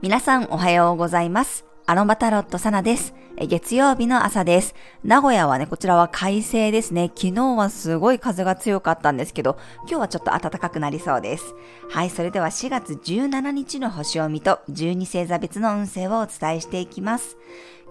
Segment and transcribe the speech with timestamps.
[0.00, 1.66] 皆さんおはようございます。
[1.86, 3.14] アロマタロットサナです。
[3.36, 4.76] 月曜日の朝です。
[5.02, 7.10] 名古屋はね、こちらは快晴ですね。
[7.14, 11.52] 昨日はすごい風が強かったんですけど、今日はちょっと暖かくなりそうです。
[11.90, 17.36] はい、それでは4月17日の星を見と12星座別の運勢をお伝えしていきます。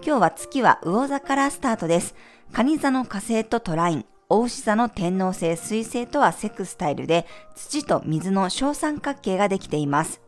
[0.02, 2.14] 今日は月は魚座からスタートです。
[2.52, 7.26] 蟹座の火星とトライン、大牛座の天王星水星とはセクスタイルで
[7.56, 10.20] 土と水の小三角形ができています。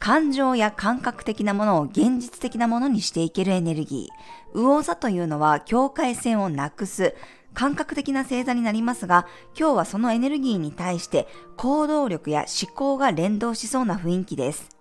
[0.00, 4.58] 感情や感覚的なものを現実的なものにしていけるエネルギー。
[4.60, 7.14] 魚座というのは境界線をなくす、
[7.54, 14.77] 感覚的な星座になりますが、今日はそのエネルギーに対して行動力や思考が連動しそうな雰囲気です。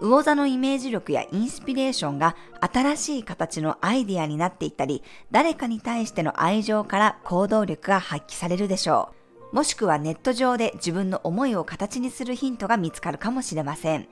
[0.00, 9.10] 魚座のイメージ力やインスピレーションが新しい形のアイディアになっていったり、誰かに対しての愛情から行動力が発揮されるでしょ
[9.52, 9.56] う。
[9.56, 14.08] もしくはネット上で自分の思いを形にするヒントが見つかるかもしれません。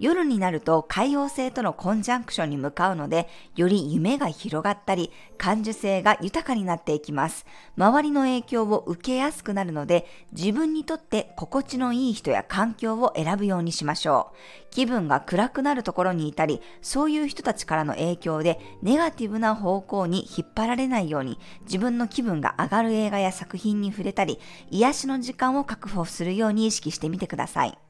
[0.00, 7.44] 夜になると海洋星とのコンジャンクションに向かうので、より夢が広がったり、感受性が豊かになっていきます。
[7.76, 14.36] 周りの影響を受けやすくなるので、自分にとって心地のいい人や環境を選ぶようにしましょう。
[14.70, 24.38] 気分が暗くなるところにいたり、そういう人たちからの影響で、ネガティブな方向に引っ張られないように、自分の気分が上がる映画や作品に触れたり、
[24.70, 27.89] 癒しの時間を確保するように意識してみてください。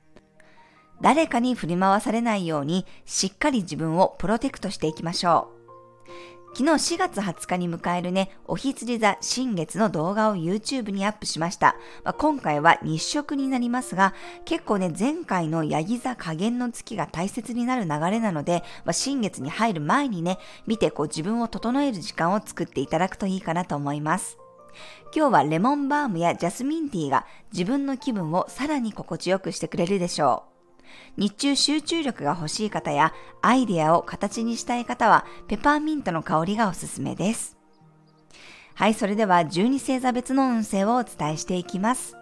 [1.00, 5.60] 誰かに振り回されないようにしっかり自分をプロテクトしていきましょう。
[6.52, 11.76] 昨日4月20日に迎えるね、おひつり座新月の動画を YouTube にアップしました。
[12.02, 24.36] まあ、今回は日食になりますが、結構ね、前回のヤギ座加減の月が大切になる流れなので、まあ、新月に入る前にね、見てこう自分を整える時間を作っていただくといいかなと思います。
[25.14, 30.49] 今日はレモンバームやジャスミンティーが自分の気分をさらに心地よくしてくれるでしょう。
[31.16, 37.56] 日中集中力が欲しい方やアイデアを形にしたい方はペパーミントの香りがおすすめです。
[38.74, 42.16] はい、それでは12星座別の運勢をお伝えしていきます。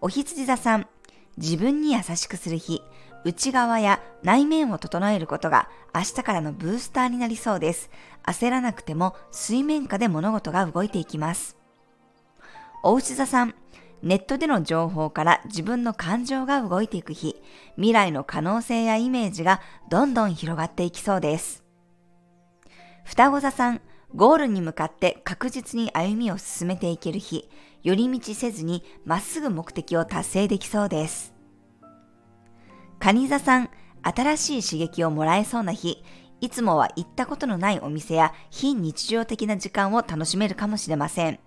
[0.00, 0.86] お羊座さん、
[1.36, 2.82] 自分に優しくする日、
[3.24, 7.90] 内側や内面を整えることが明日からのブースターになりそうです。
[8.24, 11.56] 焦らなくても水面下で物事が動いていきます。
[12.82, 13.54] お牛座さん、
[14.02, 17.40] ネットでの情報から自分の感情が動いていく日、
[17.76, 21.62] 未来の可能性やイメージがどんどん広がっていきそうです。
[23.04, 23.80] 双子座さん、
[24.14, 27.48] ゴールに向かって確実に歩みを進めていける日、
[27.82, 31.32] 寄り道せずにまっすぐ目的を達成できそうです。
[32.98, 33.70] 蟹座さん、
[34.02, 36.02] 新しい刺激をもらえそうな日、
[36.40, 41.38] いつもは行ったことのないお店や非日常的な時間を楽しめるかもしれません。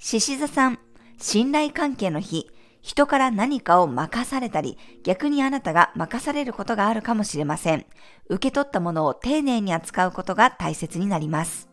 [0.00, 0.78] 獅子座さん、
[1.18, 2.48] 信頼関係の日、
[2.82, 7.84] 人から何かを任されたり、逆にあなたが任されることがあるかもしれません。
[8.28, 11.68] 受け取ったものを丁寧に扱うことが大切になります。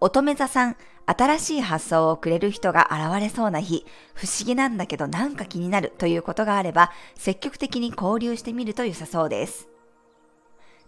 [0.00, 3.84] 乙女座さん、新しい発想をくれる人が現れそうな日、
[4.14, 9.73] 不思議なんだけどなんか気になるということがあれば、積極的に交流してみると良さそうです。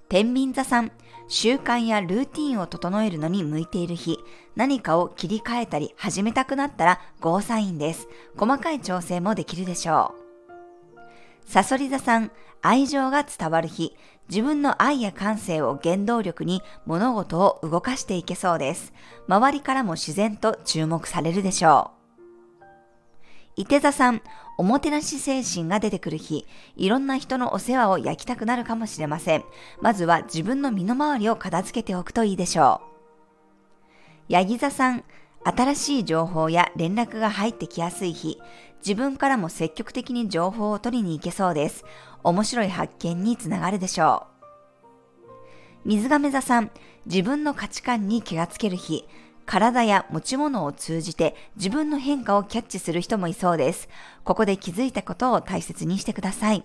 [0.08, 0.92] 天秤座さん、
[1.26, 4.18] 習慣やルーティンを整えるのに向いている日、
[4.54, 8.06] 何かを切り替えたり始めたくなったらゴーサインです。
[8.36, 10.26] 細かい調整もできるでしょう。
[11.50, 12.30] サソリ座さん、
[12.62, 13.96] 愛情が伝わる日、
[14.28, 18.92] 自分の愛や感性を原動力に物事を動かしていけそうです。
[19.26, 21.95] 周りからも自然と注目されるでしょう。
[23.56, 24.20] 伊手座さん、
[24.58, 26.46] おもてなし精神が出てくる日、
[26.76, 29.44] いろんな人のお世話を焼きたくなるかもしれません。
[29.80, 32.82] まずは自分の身の回りを片付けておくといいでしょ
[34.28, 34.32] う。
[34.32, 35.04] ヤギ座さん、
[35.42, 38.38] 新しい情報や連絡が入ってきやすい日、
[38.80, 41.84] 自分からも積極的に情報を取りに行けそうです。
[42.22, 44.36] 面白い発見につながるでしょう。
[45.88, 46.70] 水亀座さん、
[47.06, 49.08] 自分の価値観に気がつける日、
[49.46, 53.88] 体や持ち物を通じて自分の変化をキャッチする人もいそうです。
[54.24, 56.64] ここで気づいたことを大切にしてください。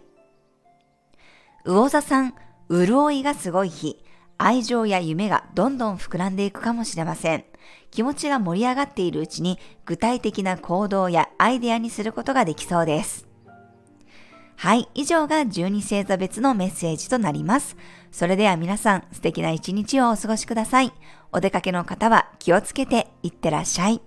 [1.63, 2.33] 魚座さん、
[2.69, 4.04] 潤いがすごい日。
[4.38, 7.45] 愛情や夢がどんどん膨らんでいくかもしれません。
[7.92, 13.27] 気持ちが盛り上がっているうちに具体的な行動やアイデアにすることができそうです。
[14.56, 17.75] はい、以上が12星座別のメッセージとなります。
[18.12, 20.94] それでは皆さん素敵な一日をお過ごしください。
[21.33, 24.01] お出かけの方は気をつけていってらっしゃい。